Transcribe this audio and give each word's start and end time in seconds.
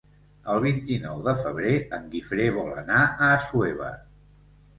El 0.51 0.61
vint-i-nou 0.61 1.19
de 1.27 1.33
febrer 1.41 1.73
en 1.99 2.07
Guifré 2.15 2.49
vol 2.57 2.73
anar 2.85 3.03
a 3.03 3.29
Assuévar. 3.37 3.93